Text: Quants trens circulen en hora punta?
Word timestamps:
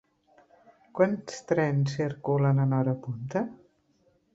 Quants 1.01 1.37
trens 1.53 1.95
circulen 2.01 2.67
en 2.67 2.77
hora 2.83 3.01
punta? 3.09 3.49